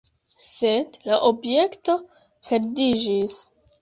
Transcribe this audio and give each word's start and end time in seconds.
Sed 0.51 0.95
la 1.11 1.19
objekto 1.29 1.99
perdiĝis. 2.49 3.37